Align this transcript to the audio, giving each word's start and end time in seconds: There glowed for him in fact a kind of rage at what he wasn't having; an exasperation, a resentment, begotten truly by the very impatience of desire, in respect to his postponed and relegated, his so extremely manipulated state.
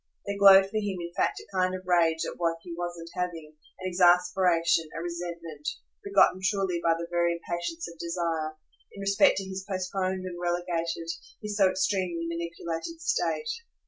There 0.25 0.35
glowed 0.35 0.63
for 0.67 0.77
him 0.77 0.97
in 0.99 1.11
fact 1.15 1.39
a 1.41 1.55
kind 1.55 1.75
of 1.75 1.83
rage 1.85 2.25
at 2.25 2.39
what 2.39 2.57
he 2.63 2.73
wasn't 2.75 3.11
having; 3.13 3.53
an 3.81 3.87
exasperation, 3.87 4.89
a 4.97 4.99
resentment, 4.99 5.69
begotten 6.03 6.39
truly 6.43 6.81
by 6.83 6.95
the 6.95 7.05
very 7.11 7.33
impatience 7.33 7.87
of 7.87 7.99
desire, 7.99 8.55
in 8.93 8.99
respect 8.99 9.37
to 9.37 9.43
his 9.43 9.63
postponed 9.69 10.25
and 10.25 10.39
relegated, 10.41 11.07
his 11.43 11.55
so 11.55 11.69
extremely 11.69 12.25
manipulated 12.27 12.99
state. 12.99 13.49